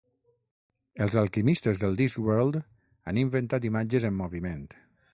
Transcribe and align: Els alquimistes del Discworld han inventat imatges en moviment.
Els 1.07 1.17
alquimistes 1.21 1.83
del 1.83 1.99
Discworld 2.01 2.59
han 3.13 3.23
inventat 3.27 3.71
imatges 3.73 4.09
en 4.13 4.21
moviment. 4.27 4.69